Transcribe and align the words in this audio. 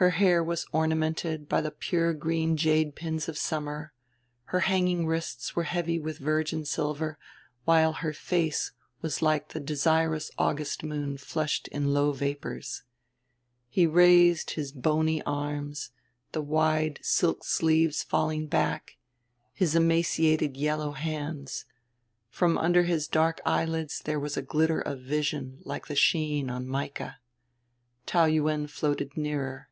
Her 0.00 0.10
hair 0.10 0.44
was 0.44 0.64
ornamented 0.72 1.48
by 1.48 1.60
the 1.60 1.72
pure 1.72 2.14
green 2.14 2.56
jade 2.56 2.94
pins 2.94 3.28
of 3.28 3.36
summer, 3.36 3.92
her 4.44 4.60
hanging 4.60 5.08
wrists 5.08 5.56
were 5.56 5.64
heavy 5.64 5.98
with 5.98 6.20
virgin 6.20 6.64
silver, 6.64 7.18
while 7.64 7.94
her 7.94 8.12
face 8.12 8.70
was 9.02 9.22
like 9.22 9.48
the 9.48 9.58
desirous 9.58 10.30
August 10.38 10.84
moon 10.84 11.16
flushed 11.18 11.66
in 11.66 11.92
low 11.92 12.12
vapors. 12.12 12.84
He 13.68 13.88
raised 13.88 14.52
his 14.52 14.70
bony 14.70 15.20
arms 15.24 15.90
the 16.30 16.42
wide 16.42 17.00
silk 17.02 17.42
sleeves 17.42 18.04
falling 18.04 18.46
back 18.46 18.98
his 19.52 19.74
emaciated 19.74 20.56
yellow 20.56 20.92
hands. 20.92 21.64
From 22.30 22.56
under 22.56 22.84
his 22.84 23.08
dark 23.08 23.40
eyelids 23.44 23.98
there 24.04 24.20
was 24.20 24.36
a 24.36 24.42
glitter 24.42 24.78
of 24.80 25.00
vision 25.00 25.58
like 25.64 25.88
the 25.88 25.96
sheen 25.96 26.48
on 26.50 26.68
mica... 26.68 27.18
Taou 28.06 28.32
Yuen 28.32 28.68
floated 28.68 29.16
nearer. 29.16 29.64